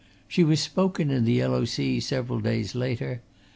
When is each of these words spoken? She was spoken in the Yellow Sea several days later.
She 0.27 0.43
was 0.43 0.59
spoken 0.59 1.11
in 1.11 1.25
the 1.25 1.33
Yellow 1.33 1.63
Sea 1.63 1.99
several 1.99 2.39
days 2.39 2.73
later. 2.73 3.21